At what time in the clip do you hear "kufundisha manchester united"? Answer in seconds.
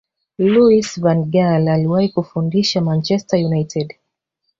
2.11-3.93